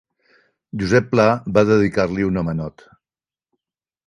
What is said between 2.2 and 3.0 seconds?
un homenot.